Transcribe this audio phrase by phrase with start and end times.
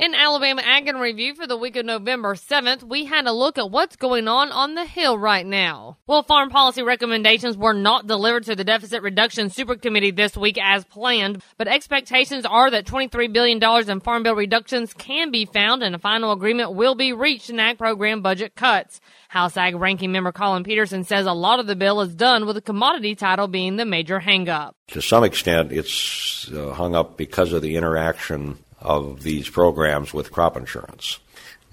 [0.00, 3.58] In Alabama Ag in Review for the week of November 7th, we had a look
[3.58, 5.98] at what's going on on the Hill right now.
[6.06, 10.56] Well, farm policy recommendations were not delivered to the Deficit Reduction Super Committee this week
[10.58, 15.82] as planned, but expectations are that $23 billion in farm bill reductions can be found
[15.82, 19.02] and a final agreement will be reached in ag program budget cuts.
[19.28, 22.56] House Ag Ranking Member Collin Peterson says a lot of the bill is done with
[22.56, 24.72] the commodity title being the major hangup.
[24.92, 30.32] To some extent, it's uh, hung up because of the interaction of these programs with
[30.32, 31.18] crop insurance.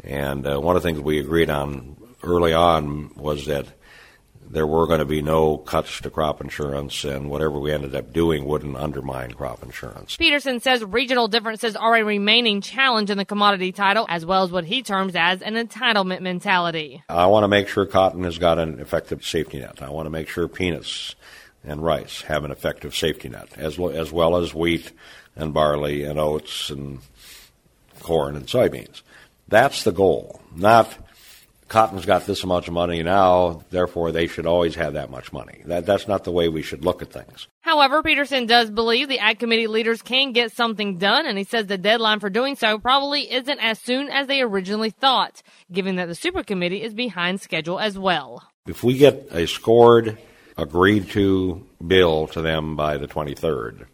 [0.03, 3.67] And uh, one of the things we agreed on early on was that
[4.49, 8.13] there were going to be no cuts to crop insurance, and whatever we ended up
[8.13, 10.15] doing wouldn't undermine crop insurance.
[10.15, 14.51] Peterson says regional differences are a remaining challenge in the commodity title, as well as
[14.51, 17.03] what he terms as an entitlement mentality.
[17.09, 19.81] I want to make sure cotton has got an effective safety net.
[19.81, 21.15] I want to make sure peanuts
[21.63, 24.91] and rice have an effective safety net, as, as well as wheat
[25.35, 26.99] and barley and oats and
[27.99, 29.01] corn and soybeans.
[29.47, 30.97] That's the goal, not
[31.67, 35.61] cotton's got this much money now, therefore they should always have that much money.
[35.65, 37.47] That, that's not the way we should look at things.
[37.61, 41.67] However, Peterson does believe the Ag Committee leaders can get something done, and he says
[41.67, 46.07] the deadline for doing so probably isn't as soon as they originally thought, given that
[46.07, 48.43] the Super Committee is behind schedule as well.
[48.67, 50.17] If we get a scored,
[50.57, 53.85] agreed to bill to them by the 23rd,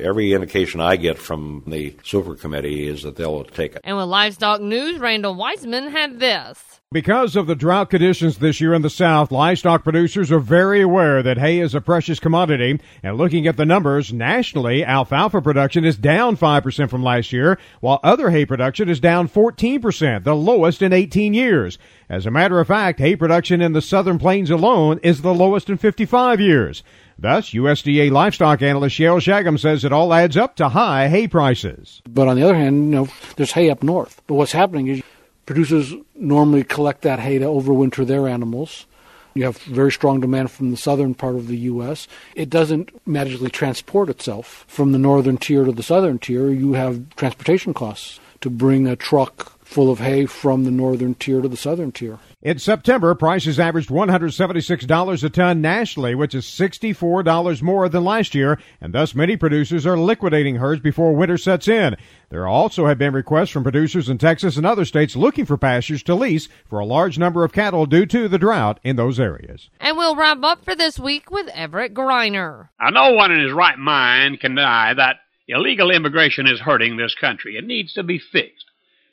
[0.00, 3.82] Every indication I get from the super committee is that they'll take it.
[3.84, 6.80] And with livestock news, Randall Weisman had this.
[6.92, 11.22] Because of the drought conditions this year in the South, livestock producers are very aware
[11.22, 12.80] that hay is a precious commodity.
[13.04, 18.00] And looking at the numbers, nationally, alfalfa production is down 5% from last year, while
[18.02, 21.78] other hay production is down 14%, the lowest in 18 years.
[22.08, 25.70] As a matter of fact, hay production in the southern plains alone is the lowest
[25.70, 26.82] in 55 years.
[27.20, 32.00] Thus, USDA livestock analyst Shayle Shagam says it all adds up to high hay prices.
[32.08, 34.22] But on the other hand, you know, there's hay up north.
[34.26, 35.02] But what's happening is
[35.44, 38.86] producers normally collect that hay to overwinter their animals.
[39.34, 42.08] You have very strong demand from the southern part of the U.S.
[42.34, 46.48] It doesn't magically transport itself from the northern tier to the southern tier.
[46.48, 51.40] You have transportation costs to bring a truck full of hay from the northern tier
[51.40, 52.18] to the southern tier.
[52.42, 58.58] In September, prices averaged $176 a ton nationally, which is $64 more than last year,
[58.80, 61.96] and thus many producers are liquidating herds before winter sets in.
[62.30, 66.02] There also have been requests from producers in Texas and other states looking for pastures
[66.04, 69.70] to lease for a large number of cattle due to the drought in those areas.
[69.78, 72.70] And we'll wrap up for this week with Everett Griner.
[72.80, 75.16] Now, no one in his right mind can deny that
[75.50, 77.56] illegal immigration is hurting this country.
[77.56, 78.66] It needs to be fixed,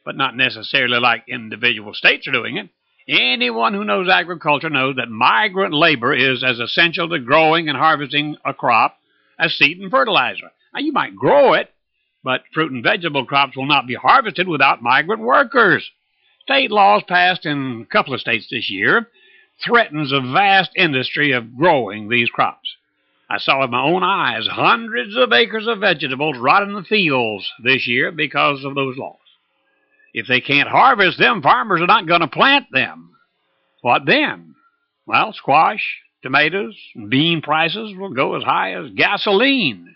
[0.06, 2.70] but not necessarily like individual states are doing it.
[3.08, 8.36] Anyone who knows agriculture knows that migrant labor is as essential to growing and harvesting
[8.44, 8.98] a crop
[9.40, 10.52] as seed and fertilizer.
[10.74, 11.72] Now, you might grow it,
[12.24, 15.90] but fruit and vegetable crops will not be harvested without migrant workers.
[16.42, 19.10] State laws passed in a couple of states this year
[19.66, 22.77] threatens a vast industry of growing these crops.
[23.30, 27.50] I saw with my own eyes hundreds of acres of vegetables rot in the fields
[27.64, 29.18] this year because of those laws.
[30.14, 33.12] If they can't harvest them, farmers are not going to plant them.
[33.82, 34.56] What then?
[35.06, 35.84] Well, squash,
[36.24, 36.76] tomatoes,
[37.10, 39.96] bean prices will go as high as gasoline.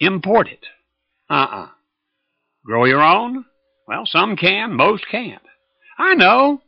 [0.00, 0.64] Import it.
[1.30, 1.68] Uh-uh.
[2.64, 3.44] Grow your own?
[3.86, 5.42] Well, some can, most can't.
[5.98, 6.60] I know.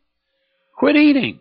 [0.76, 1.40] Quit eating.